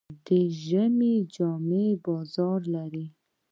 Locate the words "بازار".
2.05-2.59